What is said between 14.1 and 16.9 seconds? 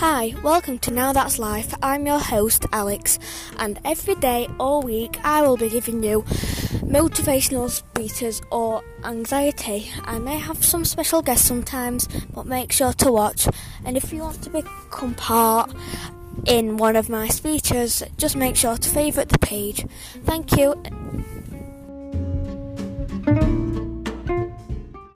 you want to become part in